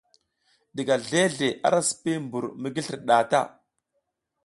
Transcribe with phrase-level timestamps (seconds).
[0.75, 3.41] Diga zleʼzle ara sipi mbur mi gi slir nɗah ta.